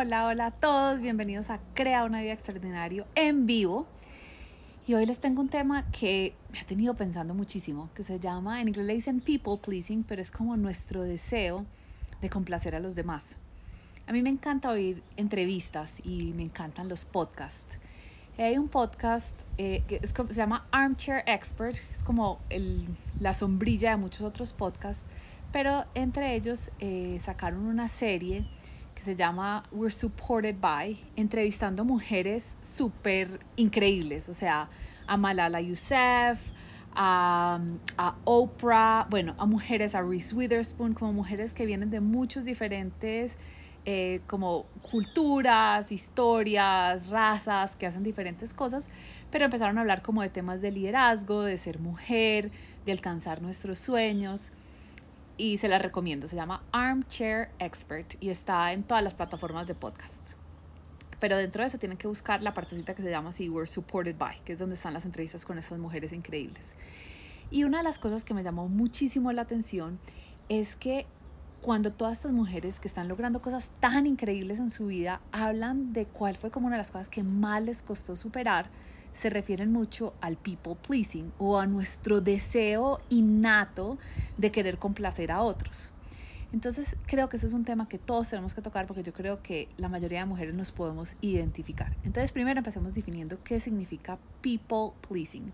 [0.00, 3.84] Hola, hola a todos, bienvenidos a Crea una vida extraordinario en vivo.
[4.86, 8.60] Y hoy les tengo un tema que me ha tenido pensando muchísimo, que se llama,
[8.60, 11.66] en inglés le dicen people pleasing, pero es como nuestro deseo
[12.22, 13.38] de complacer a los demás.
[14.06, 17.76] A mí me encanta oír entrevistas y me encantan los podcasts.
[18.38, 22.86] Hay un podcast eh, que es, se llama Armchair Expert, es como el,
[23.18, 25.10] la sombrilla de muchos otros podcasts,
[25.50, 28.46] pero entre ellos eh, sacaron una serie
[29.08, 34.68] se llama We're Supported By, entrevistando mujeres súper increíbles, o sea,
[35.06, 36.38] a Malala Yousaf,
[36.94, 37.58] a,
[38.24, 43.38] Oprah, bueno, a mujeres, a Reese Witherspoon, como mujeres que vienen de muchos diferentes
[43.86, 48.90] eh, como culturas, historias, razas, que hacen diferentes cosas,
[49.30, 52.50] pero empezaron a hablar como de temas de liderazgo, de ser mujer,
[52.84, 54.52] de alcanzar nuestros sueños
[55.38, 56.28] y se la recomiendo.
[56.28, 60.32] Se llama Armchair Expert y está en todas las plataformas de podcast.
[61.20, 64.16] Pero dentro de eso tienen que buscar la partecita que se llama así, We're Supported
[64.16, 66.74] By, que es donde están las entrevistas con esas mujeres increíbles.
[67.50, 69.98] Y una de las cosas que me llamó muchísimo la atención
[70.48, 71.06] es que
[71.62, 76.06] cuando todas estas mujeres que están logrando cosas tan increíbles en su vida hablan de
[76.06, 78.70] cuál fue como una de las cosas que más les costó superar,
[79.18, 83.98] se refieren mucho al people pleasing o a nuestro deseo innato
[84.36, 85.90] de querer complacer a otros.
[86.52, 89.42] Entonces creo que ese es un tema que todos tenemos que tocar porque yo creo
[89.42, 91.96] que la mayoría de mujeres nos podemos identificar.
[92.04, 95.52] Entonces primero empecemos definiendo qué significa people pleasing.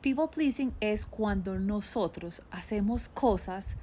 [0.00, 3.76] People pleasing es cuando nosotros hacemos cosas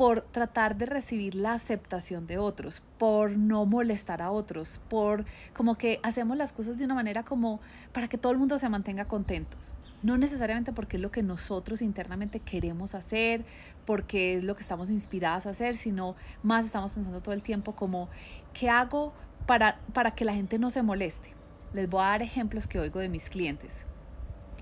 [0.00, 5.74] por tratar de recibir la aceptación de otros, por no molestar a otros, por como
[5.74, 7.60] que hacemos las cosas de una manera como
[7.92, 9.74] para que todo el mundo se mantenga contentos.
[10.02, 13.44] No necesariamente porque es lo que nosotros internamente queremos hacer,
[13.84, 17.76] porque es lo que estamos inspiradas a hacer, sino más estamos pensando todo el tiempo
[17.76, 18.08] como,
[18.54, 19.12] ¿qué hago
[19.44, 21.34] para, para que la gente no se moleste?
[21.74, 23.84] Les voy a dar ejemplos que oigo de mis clientes.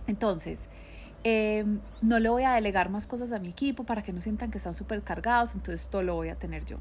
[0.09, 0.69] Entonces,
[1.25, 4.53] Em, no le voy a delegar más cosas a mi equipo para que no sientan
[4.53, 6.79] que están súper cargados, entonces todo lo voy a tener yo.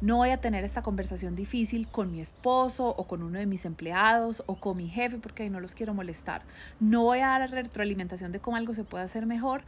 [0.00, 3.64] No voy a tener esta conversación difícil con mi esposo o con uno de mis
[3.64, 6.42] empleados o con mi jefe porque ahí no los quiero molestar.
[6.80, 9.62] No voy a dar retroalimentación de cómo algo se puede hacer mejor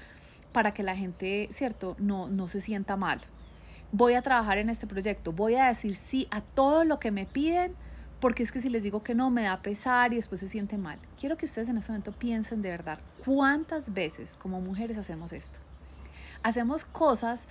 [0.52, 3.20] para que la gente, ¿cierto?, no, no se sienta mal.
[3.92, 7.24] Voy a trabajar en este proyecto, voy a decir sí a todo lo que me
[7.24, 7.72] piden
[8.20, 10.76] porque es que si les digo que no, me da pesar y después se siente
[10.76, 10.98] mal.
[11.18, 15.58] Quiero que ustedes en este momento piensen de verdad cuántas veces como mujeres hacemos esto.
[16.42, 17.44] Hacemos cosas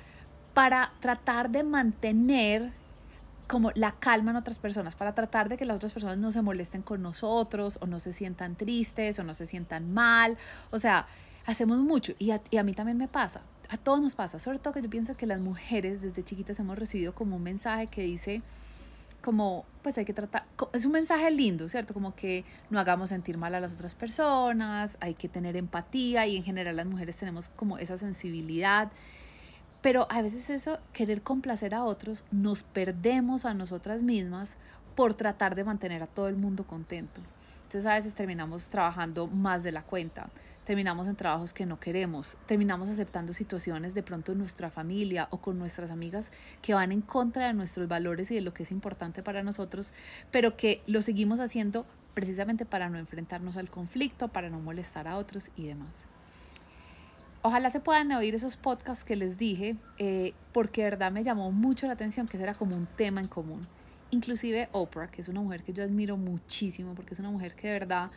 [0.53, 2.72] para tratar de mantener
[3.47, 6.41] como la calma en otras personas, para tratar de que las otras personas no se
[6.41, 10.38] molesten con nosotros o no se sientan tristes o no se sientan mal.
[10.72, 11.07] O sea,
[11.45, 13.41] hacemos mucho y a, mí también me pasa.
[13.69, 16.77] A todos nos pasa, sobre todo que yo pienso que las mujeres desde chiquitas hemos
[16.77, 18.41] recibido como un mensaje que dice,
[19.27, 21.93] como, pues hay que tratar, es un mensaje lindo, ¿cierto?
[21.93, 26.38] Como que no hagamos sentir mal a las otras personas, hay que tener empatía y
[26.38, 28.89] en general las mujeres tenemos como esa sensibilidad.
[29.81, 34.55] Pero a veces eso, querer complacer a otros, nos perdemos a nosotras mismas
[34.95, 37.19] por tratar de mantener a todo el mundo contento.
[37.63, 40.29] Entonces a veces terminamos trabajando más de la cuenta,
[40.67, 45.38] terminamos en trabajos que no queremos, terminamos aceptando situaciones de pronto en nuestra familia o
[45.38, 46.29] con nuestras amigas
[46.61, 49.94] que van en contra de nuestros valores y de lo que es importante para nosotros,
[50.29, 55.16] pero que lo seguimos haciendo precisamente para no enfrentarnos al conflicto, para no molestar a
[55.16, 56.06] otros y demás.
[57.44, 61.50] Ojalá se puedan oír esos podcasts que les dije, eh, porque de verdad me llamó
[61.50, 63.61] mucho la atención que ese era como un tema en común.
[64.11, 67.67] Inclusive Oprah, que es una mujer que yo admiro muchísimo porque es una mujer que
[67.67, 68.09] de verdad,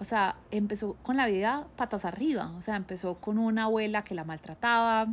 [0.00, 4.14] o sea, empezó con la vida patas arriba, o sea, empezó con una abuela que
[4.14, 5.08] la maltrataba,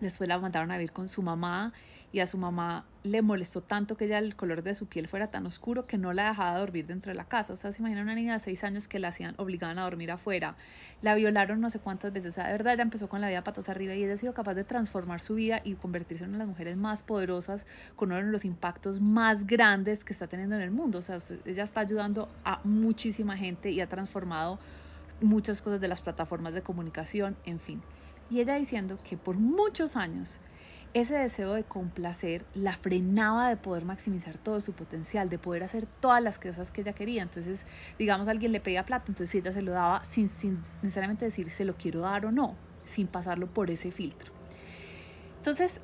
[0.00, 1.72] Después la mandaron a vivir con su mamá
[2.12, 5.28] y a su mamá le molestó tanto que ya el color de su piel fuera
[5.28, 7.52] tan oscuro que no la dejaba dormir dentro de la casa.
[7.52, 10.10] O sea, se imagina una niña de seis años que la hacían, obligaban a dormir
[10.10, 10.56] afuera.
[11.02, 12.34] La violaron no sé cuántas veces.
[12.34, 14.34] O sea, de verdad ella empezó con la vida patas arriba y ella ha sido
[14.34, 17.66] capaz de transformar su vida y convertirse en una de las mujeres más poderosas
[17.96, 20.98] con uno de los impactos más grandes que está teniendo en el mundo.
[20.98, 24.58] O sea, ella está ayudando a muchísima gente y ha transformado
[25.20, 27.80] muchas cosas de las plataformas de comunicación, en fin.
[28.30, 30.40] Y ella diciendo que por muchos años
[30.94, 35.86] ese deseo de complacer la frenaba de poder maximizar todo su potencial, de poder hacer
[35.86, 37.22] todas las cosas que ella quería.
[37.22, 37.66] Entonces,
[37.98, 41.64] digamos, alguien le pedía plata, entonces ella se lo daba sin, sin necesariamente decir se
[41.64, 44.32] lo quiero dar o no, sin pasarlo por ese filtro.
[45.36, 45.80] Entonces,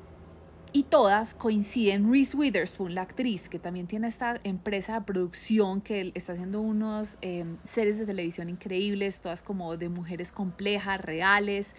[0.75, 2.11] y todas coinciden.
[2.11, 7.17] Reese Witherspoon, la actriz, que también tiene esta empresa de producción que está haciendo unos
[7.21, 11.73] eh, series de televisión increíbles, todas como de mujeres complejas, reales,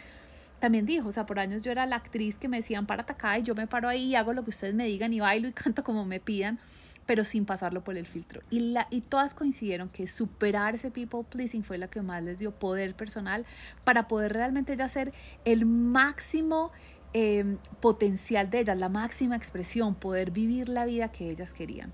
[0.67, 3.39] también dijo, o sea, por años yo era la actriz que me decían para acá
[3.39, 5.53] y yo me paro ahí y hago lo que ustedes me digan y bailo y
[5.63, 6.59] canto como me pidan,
[7.07, 8.43] pero sin pasarlo por el filtro.
[8.51, 12.41] Y, la, y todas coincidieron que superar ese people pleasing fue la que más les
[12.41, 13.47] dio poder personal
[13.85, 15.13] para poder realmente ya ser
[15.45, 16.73] el máximo
[17.13, 21.93] em, potencial de ellas, la máxima expresión, poder vivir la vida que ellas querían.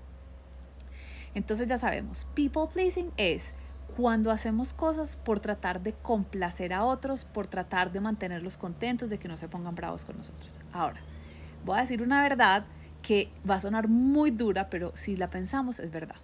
[1.35, 3.53] Entonces ya sabemos, people pleasing es
[3.95, 9.19] cuando hacemos cosas por tratar de complacer a otros, por tratar de mantenerlos contentos, de
[9.19, 10.59] que no se pongan bravos con nosotros.
[10.71, 10.99] Ahora,
[11.63, 12.65] voy a decir una verdad
[13.01, 16.15] que va a sonar muy dura, pero si la pensamos es verdad.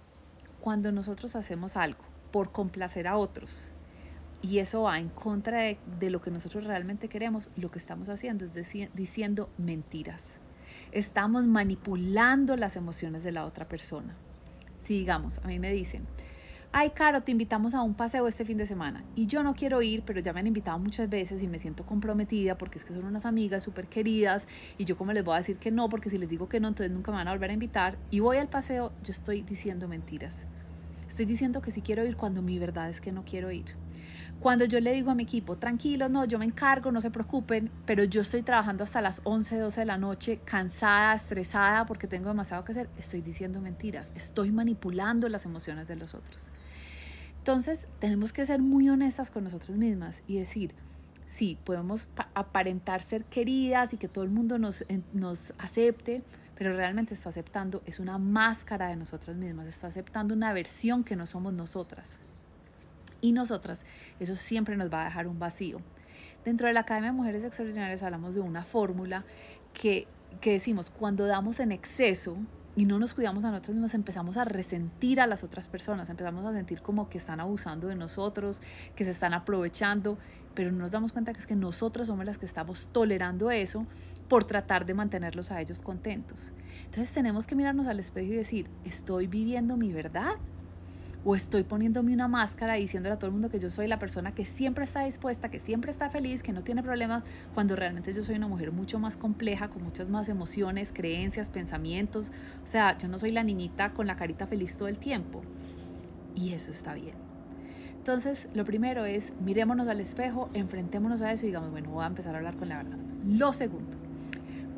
[0.60, 3.70] Cuando nosotros hacemos algo por complacer a otros
[4.42, 8.44] y eso va en contra de, lo que nosotros realmente queremos, lo que estamos haciendo
[8.44, 8.54] es
[8.94, 10.34] diciendo mentiras.
[10.92, 14.14] Estamos manipulando las emociones de la otra persona.
[14.80, 16.06] Si digamos, a mí me dicen,
[16.72, 19.04] ay, Caro, te invitamos a un paseo este fin de semana.
[19.14, 21.84] Y yo no quiero ir, pero ya me han invitado muchas veces y me siento
[21.84, 24.46] comprometida porque es que son unas amigas súper queridas
[24.78, 26.68] y yo como les voy a decir que no, porque si les digo que no,
[26.68, 27.98] entonces nunca me van a volver a invitar.
[28.10, 30.46] Y voy al paseo, yo estoy diciendo mentiras.
[31.10, 33.64] Estoy diciendo que sí quiero ir cuando mi verdad es que no quiero ir.
[34.38, 37.68] Cuando yo le digo a mi equipo, tranquilo, no, yo me encargo, no se preocupen,
[37.84, 42.28] pero yo estoy trabajando hasta las 11, 12 de la noche, cansada, estresada porque tengo
[42.28, 46.52] demasiado que hacer, estoy diciendo mentiras, estoy manipulando las emociones de los otros.
[47.38, 50.76] Entonces, tenemos que ser muy honestas con nosotras mismas y decir,
[51.26, 56.22] sí, podemos aparentar ser queridas y que todo el mundo nos acepte,
[56.60, 61.16] pero realmente está aceptando, es una máscara de nosotras mismas, está aceptando una versión que
[61.16, 62.34] no somos nosotras.
[63.22, 63.82] Y nosotras,
[64.18, 65.80] eso siempre nos va a dejar un vacío.
[66.44, 69.24] Dentro de la Academia de Mujeres Extraordinarias hablamos de una fórmula
[69.72, 70.06] que,
[70.42, 72.36] que decimos, cuando damos en exceso,
[72.76, 76.44] y no nos cuidamos a nosotros mismos, empezamos a resentir a las otras personas, empezamos
[76.44, 78.60] a sentir como que están abusando de nosotros,
[78.94, 80.18] que se están aprovechando,
[80.54, 83.86] pero no nos damos cuenta que es que nosotros somos las que estamos tolerando eso
[84.30, 86.52] por tratar de mantenerlos a ellos contentos.
[86.84, 90.36] Entonces tenemos que mirarnos al espejo y decir, ¿estoy viviendo mi verdad?
[91.24, 93.98] o estoy poniéndome una máscara y diciéndole a todo el mundo que yo soy la
[93.98, 98.14] persona que siempre está dispuesta, que siempre está feliz, que no tiene problemas, cuando realmente
[98.14, 102.32] yo soy una mujer mucho más compleja, con muchas más emociones, creencias, pensamientos.
[102.64, 105.42] O sea, yo no soy la niñita con la carita feliz todo el tiempo.
[106.34, 107.16] Y eso está bien.
[107.98, 112.06] Entonces, lo primero es, mirémonos al espejo, enfrentémonos a eso y digamos, bueno, voy a
[112.06, 112.98] empezar a hablar con la verdad.
[113.26, 113.98] Lo segundo,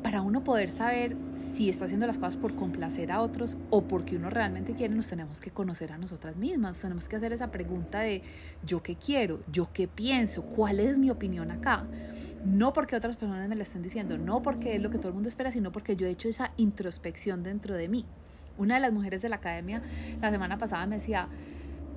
[0.03, 4.17] para uno poder saber si está haciendo las cosas por complacer a otros o porque
[4.17, 8.01] uno realmente quiere, nos tenemos que conocer a nosotras mismas, tenemos que hacer esa pregunta
[8.01, 8.21] de
[8.65, 11.85] yo qué quiero, yo qué pienso, cuál es mi opinión acá.
[12.45, 15.13] No porque otras personas me lo estén diciendo, no porque es lo que todo el
[15.13, 18.05] mundo espera, sino porque yo he hecho esa introspección dentro de mí.
[18.57, 19.81] Una de las mujeres de la academia
[20.21, 21.29] la semana pasada me decía,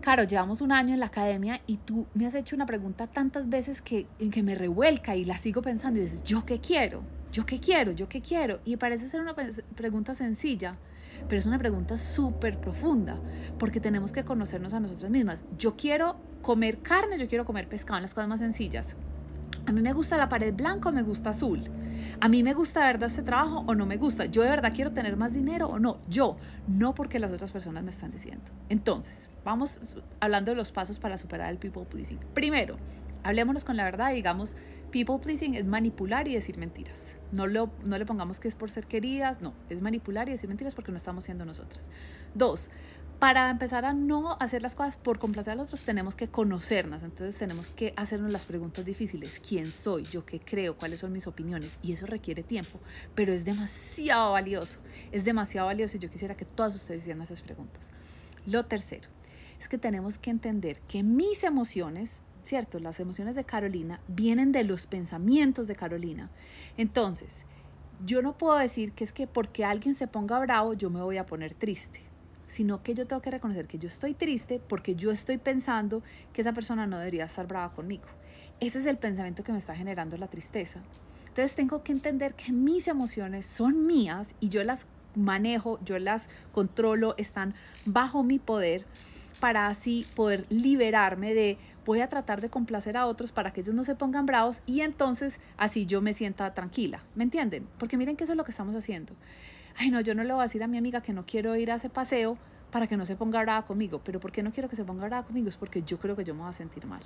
[0.00, 3.48] Caro, llevamos un año en la academia y tú me has hecho una pregunta tantas
[3.48, 7.02] veces que, que me revuelca y la sigo pensando y dices, ¿yo qué quiero?
[7.36, 7.92] ¿Yo qué quiero?
[7.92, 8.60] ¿Yo qué quiero?
[8.64, 10.78] Y parece ser una pregunta sencilla,
[11.28, 13.20] pero es una pregunta súper profunda,
[13.58, 15.44] porque tenemos que conocernos a nosotras mismas.
[15.58, 18.96] Yo quiero comer carne, yo quiero comer pescado, en las cosas más sencillas.
[19.66, 21.70] A mí me gusta la pared blanca o me gusta azul.
[22.20, 24.24] A mí me gusta de verdad este trabajo o no me gusta.
[24.24, 25.98] Yo de verdad quiero tener más dinero o no.
[26.08, 28.44] Yo, no porque las otras personas me están diciendo.
[28.70, 32.18] Entonces, vamos hablando de los pasos para superar el people pleasing.
[32.32, 32.78] Primero,
[33.24, 34.56] hablémonos con la verdad y digamos,
[34.90, 37.18] People pleasing es manipular y decir mentiras.
[37.32, 40.48] No, lo, no le pongamos que es por ser queridas, no, es manipular y decir
[40.48, 41.90] mentiras porque no estamos siendo nosotras.
[42.34, 42.70] Dos,
[43.18, 47.02] para empezar a no hacer las cosas por complacer a los otros, tenemos que conocernos.
[47.02, 49.40] Entonces tenemos que hacernos las preguntas difíciles.
[49.40, 50.02] ¿Quién soy?
[50.04, 50.76] ¿Yo qué creo?
[50.76, 51.78] ¿Cuáles son mis opiniones?
[51.82, 52.78] Y eso requiere tiempo,
[53.14, 54.80] pero es demasiado valioso.
[55.12, 57.90] Es demasiado valioso y yo quisiera que todas ustedes hicieran esas preguntas.
[58.46, 59.08] Lo tercero
[59.58, 62.78] es que tenemos que entender que mis emociones ¿cierto?
[62.78, 66.30] Las emociones de Carolina vienen de los pensamientos de Carolina.
[66.76, 67.44] Entonces,
[68.04, 71.16] yo no puedo decir que es que porque alguien se ponga bravo yo me voy
[71.16, 72.02] a poner triste,
[72.46, 76.42] sino que yo tengo que reconocer que yo estoy triste porque yo estoy pensando que
[76.42, 78.06] esa persona no debería estar brava conmigo.
[78.60, 80.80] Ese es el pensamiento que me está generando la tristeza.
[81.26, 86.28] Entonces tengo que entender que mis emociones son mías y yo las manejo, yo las
[86.52, 87.54] controlo, están
[87.86, 88.84] bajo mi poder
[89.40, 93.74] para así poder liberarme de voy a tratar de complacer a otros para que ellos
[93.74, 97.02] no se pongan bravos y entonces así yo me sienta tranquila.
[97.14, 97.66] ¿Me entienden?
[97.78, 99.14] Porque miren que eso es lo que estamos haciendo.
[99.78, 101.70] Ay, no, yo no le voy a decir a mi amiga que no quiero ir
[101.70, 102.36] a ese paseo
[102.72, 104.00] para que no se ponga brava conmigo.
[104.04, 105.48] Pero ¿por qué no quiero que se ponga brava conmigo?
[105.48, 107.02] Es porque yo creo que yo me voy a sentir mal.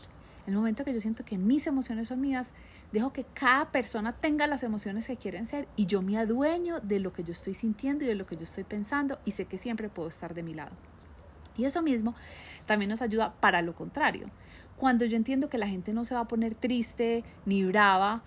[0.47, 2.53] El momento que yo siento que mis emociones son mías,
[2.91, 7.01] dejo que cada persona tenga las emociones que quieren ser y yo me adueño de
[7.01, 9.59] lo que yo estoy sintiendo y de lo que yo estoy pensando y sé que
[9.59, 10.73] siempre puedo estar de mi lado.
[11.57, 12.15] Y eso mismo
[12.67, 14.31] también nos ayuda para lo contrario.
[14.81, 18.23] Cuando yo entiendo que la gente no se va a poner triste ni brava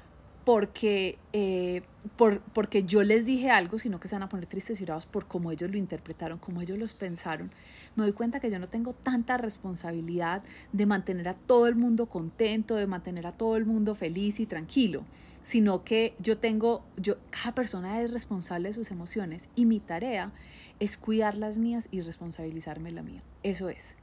[0.46, 1.82] porque, eh,
[2.16, 5.08] por, porque yo les dije algo, sino que se van a poner tristes y bravos
[5.08, 7.50] por cómo ellos lo interpretaron, cómo ellos los pensaron.
[7.96, 10.44] Me doy cuenta que yo no tengo tanta responsabilidad
[10.74, 14.46] de mantener a todo el mundo contento, de mantener a todo el mundo feliz y
[14.46, 15.06] tranquilo,
[15.42, 20.32] sino que yo tengo, yo, cada persona es responsable de sus emociones y mi tarea
[20.80, 23.24] es cuidar las mías y responsabilizarme la mía.
[23.42, 23.96] Eso es.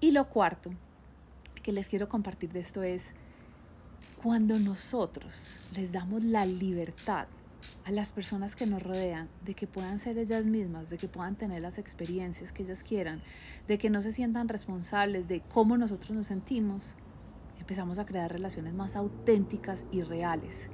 [0.00, 0.72] Y lo cuarto
[1.64, 3.12] que les quiero compartir de esto es,
[4.22, 7.26] cuando nosotros les damos la libertad
[7.86, 11.36] a las personas que nos rodean de que puedan ser ellas mismas, de que puedan
[11.36, 13.22] tener las experiencias que ellas quieran,
[13.66, 16.96] de que no se sientan responsables de cómo nosotros nos sentimos,
[17.58, 20.68] empezamos a crear relaciones más auténticas y reales.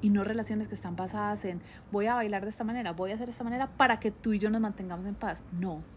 [0.00, 1.60] Y no relaciones que están basadas en
[1.90, 4.32] voy a bailar de esta manera, voy a hacer de esta manera para que tú
[4.32, 5.42] y yo nos mantengamos en paz.
[5.58, 5.95] No.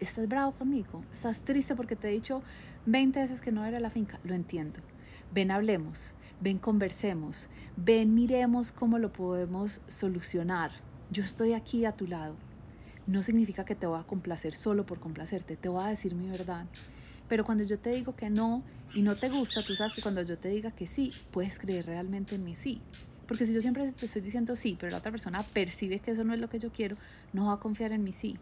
[0.00, 1.04] ¿Estás bravo conmigo?
[1.12, 2.42] ¿Estás triste porque te he dicho
[2.86, 4.18] 20 veces que no era la finca?
[4.24, 4.80] Lo entiendo
[5.34, 10.70] ven hablemos, ven conversemos, ven miremos cómo lo podemos solucionar.
[11.10, 12.36] Yo estoy aquí a tu lado.
[13.06, 16.28] No significa que te voy a complacer solo por complacerte, te voy a decir mi
[16.28, 16.66] verdad.
[17.28, 18.62] Pero cuando yo te digo que no
[18.94, 21.86] y no te gusta, tú sabes que cuando yo te diga que sí, puedes creer
[21.86, 22.80] realmente en mi sí.
[23.26, 26.24] Porque si yo siempre te estoy diciendo sí, pero la otra persona percibe que eso
[26.24, 26.96] no es lo que yo quiero,
[27.32, 28.38] no va a confiar en mi sí.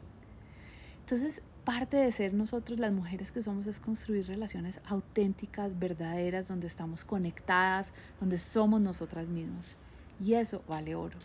[1.02, 6.66] Entonces, parte de ser nosotros las mujeres que somos es construir relaciones auténticas, verdaderas, donde
[6.66, 9.76] estamos conectadas, donde somos nosotras mismas.
[10.20, 11.18] Y eso vale oro.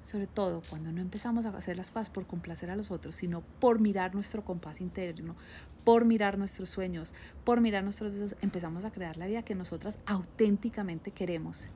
[0.00, 3.40] Sobre todo cuando no empezamos a hacer las cosas por complacer a los otros, sino
[3.60, 5.36] por mirar nuestro compás interno,
[5.84, 7.14] por mirar nuestros sueños,
[7.44, 11.68] por mirar nuestros deseos, empezamos a crear la vida que nosotras auténticamente queremos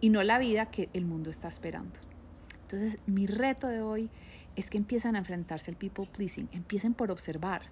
[0.00, 2.00] y no la vida que el mundo está esperando.
[2.62, 4.10] Entonces, mi reto de hoy
[4.56, 7.62] es que empiezan a enfrentarse al people pleasing, empiecen por observar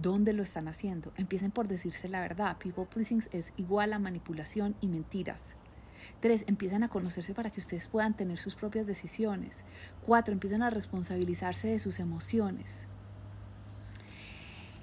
[0.00, 2.58] dónde lo están haciendo, empiecen por decirse la verdad.
[2.58, 5.56] People pleasing es igual a manipulación y mentiras.
[6.20, 9.64] Tres, empiezan a conocerse para que ustedes puedan tener sus propias decisiones.
[10.04, 12.86] Cuatro, empiezan a responsabilizarse de sus emociones.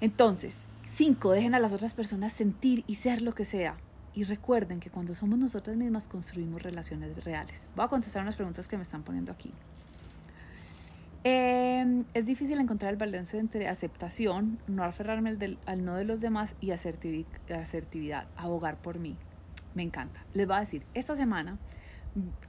[0.00, 3.76] Entonces, cinco, dejen a las otras personas sentir y ser lo que sea.
[4.14, 7.68] Y recuerden que cuando somos nosotras mismas construimos relaciones reales.
[7.74, 9.52] Voy a contestar unas preguntas que me están poniendo aquí.
[11.26, 16.54] Em, es difícil encontrar el balance entre aceptación, no aferrarme al, no de los demás
[16.60, 19.16] y asertividad, abogar por mí.
[19.74, 20.22] Me encanta.
[20.34, 21.56] Les voy a decir, esta semana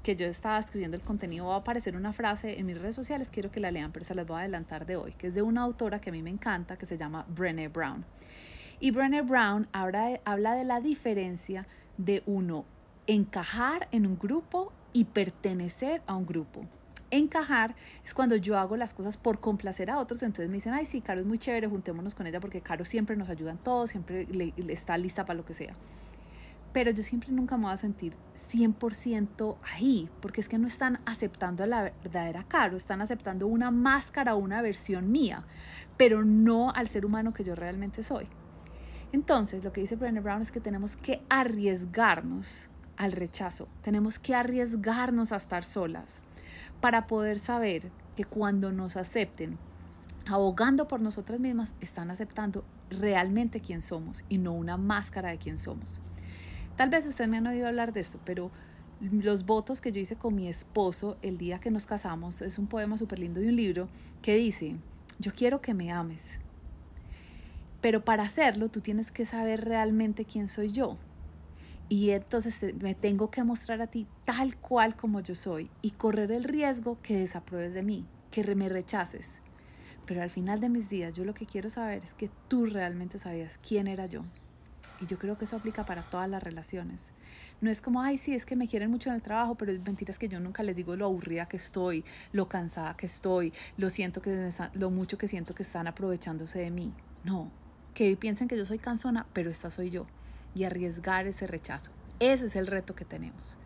[0.04, 3.32] que yo estaba escribiendo el contenido va a aparecer una frase en mis redes sociales,
[3.32, 5.42] quiero que la lean, pero se las voy a adelantar de hoy, que es de
[5.42, 8.04] una autora que a mí me encanta, que se llama Brené Brown.
[8.82, 11.66] Y Brené Brown habla habla de la diferencia
[11.98, 12.66] de uno
[13.08, 16.66] encajar en un grupo y pertenecer a un grupo
[17.12, 20.86] encajar es cuando yo hago las cosas por complacer a otros, entonces me dicen, ay,
[20.86, 23.88] sí, Caro es muy chévere, juntémonos con ella porque Caro siempre nos ayuda en todo,
[23.88, 25.74] siempre le, está lista para lo que sea.
[26.74, 31.00] Pero yo siempre nunca me voy a sentir 100% ahí, porque es que no están
[31.06, 35.44] aceptando a la verdadera Caro, están aceptando una máscara una versión mía,
[35.98, 38.28] pero no al ser humano que yo realmente soy.
[39.14, 44.36] Entonces, lo que dice Brené Brown es que tenemos que arriesgarnos al rechazo, tenemos que
[44.36, 46.20] arriesgarnos a estar solas,
[46.82, 47.84] para poder saber
[48.16, 49.58] que cuando nos acepten,
[50.28, 55.58] abogando por nosotras mismas, están aceptando realmente quién somos y no una máscara de quién
[55.58, 56.00] somos.
[56.76, 58.52] Tal vez ustedes me han oído hablar de esto, pero
[59.00, 62.68] los votos que yo hice con mi esposo el día que nos casamos es un
[62.68, 63.90] poema súper lindo de un libro
[64.22, 64.76] que dice,
[65.20, 66.40] yo quiero que me ames,
[67.82, 70.98] pero para hacerlo tú tienes que saber realmente quién soy yo.
[71.88, 76.32] Y entonces me tengo que mostrar a ti tal cual como yo soy y correr
[76.32, 79.40] el riesgo que desapruebes de mí, que me rechaces.
[80.08, 83.20] Pero al final de mis días yo lo que quiero saber es que tú realmente
[83.20, 84.24] sabías quién era yo.
[85.02, 87.12] Y yo creo que eso aplica para todas las relaciones.
[87.62, 89.84] No es como, ay, sí, es que me quieren mucho en el trabajo, pero es
[89.84, 93.90] mentira que yo nunca les digo lo aburrida que estoy, lo cansada que estoy, lo,
[93.90, 96.94] siento que lo mucho que siento que están aprovechándose de mí.
[97.24, 97.52] No,
[97.94, 100.06] que piensen que yo soy cansona, pero esta soy yo
[100.56, 101.92] y arriesgar ese rechazo.
[102.20, 103.58] Ese es el reto que tenemos.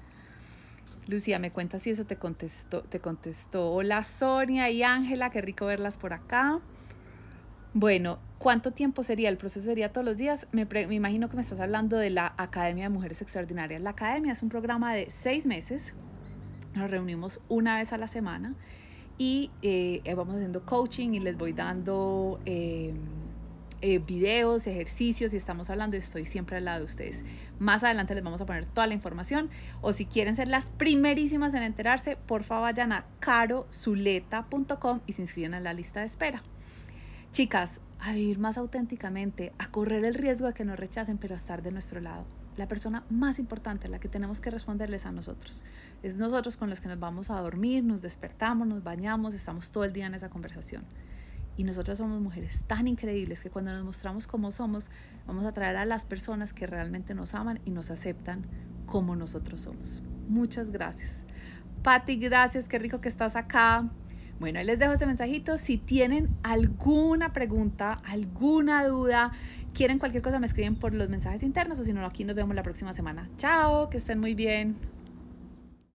[1.08, 2.84] Lucía, me cuenta si eso te contestó.
[2.84, 3.72] Te contestó.
[3.72, 6.60] Hola Sonia y Ángela, qué rico verlas por acá.
[7.74, 9.29] Bueno, ¿cuánto tiempo sería?
[9.29, 10.48] ¿El proceso sería todos los días?
[10.51, 13.81] Me, imagino que me estás hablando de la Academia de Mujeres Extraordinarias.
[13.81, 15.93] La Academia es un programa de seis meses.
[16.74, 18.55] Nos reunimos una vez a la semana
[19.17, 22.39] y eh, vamos haciendo coaching y les voy dando...
[22.46, 22.93] Eh,
[23.82, 27.24] eh, videos, ejercicios y estamos hablando estoy siempre al lado de ustedes.
[27.60, 29.50] Más adelante les vamos a poner toda la información
[29.82, 35.22] o si quieren ser las primerísimas en enterarse, por favor vayan a carozuleta.com y se
[35.22, 36.44] inscriben a la lista de espera.
[37.32, 41.38] Chicas, a vivir más auténticamente, a correr el riesgo de que nos rechacen, pero a
[41.38, 42.24] estar de nuestro lado.
[42.56, 45.64] La persona más importante, la que tenemos que responderles a nosotros.
[46.02, 49.84] Es nosotros con los que nos vamos a dormir, nos despertamos, nos bañamos, estamos todo
[49.84, 50.84] el día en esa conversación.
[51.60, 54.89] Y nosotras somos mujeres tan increíbles que cuando nos mostramos como somos,
[55.28, 58.46] vamos a traer a las personas que realmente nos aman y nos aceptan
[58.86, 60.01] como nosotros somos.
[60.30, 61.22] Muchas gracias.
[61.84, 63.84] Patti, gracias, qué rico que estás acá.
[64.39, 65.58] Bueno, ahí les dejo este mensajito.
[65.58, 69.34] Si tienen alguna pregunta, alguna duda,
[69.74, 72.56] quieren cualquier cosa, me escriben por los mensajes internos o si no, aquí nos vemos
[72.56, 73.30] la próxima semana.
[73.36, 74.78] Chao, que estén muy bien.